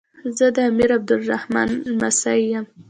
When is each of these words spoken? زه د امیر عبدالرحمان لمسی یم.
زه 0.37 0.45
د 0.55 0.57
امیر 0.69 0.89
عبدالرحمان 0.97 1.69
لمسی 1.89 2.39
یم. 2.51 2.65